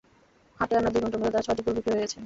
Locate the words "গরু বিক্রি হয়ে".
1.65-2.03